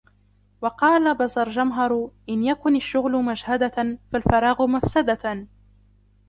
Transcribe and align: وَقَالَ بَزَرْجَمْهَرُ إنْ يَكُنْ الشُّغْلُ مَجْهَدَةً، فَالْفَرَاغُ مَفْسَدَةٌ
وَقَالَ 0.61 1.13
بَزَرْجَمْهَرُ 1.17 2.11
إنْ 2.29 2.43
يَكُنْ 2.43 2.75
الشُّغْلُ 2.75 3.11
مَجْهَدَةً، 3.23 3.97
فَالْفَرَاغُ 4.11 4.67
مَفْسَدَةٌ 4.67 5.47